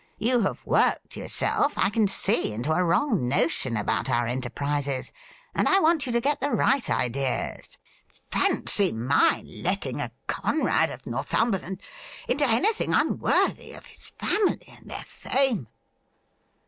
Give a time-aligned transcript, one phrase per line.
[0.17, 5.11] You have worked yourself, I can see, into a wrong notion about our enterprises,
[5.53, 7.77] and I want you to get the right ideas.
[8.07, 11.83] Fancy my letting a Conrad of Northumberland
[12.27, 15.67] into anything unworthy of his family and their fame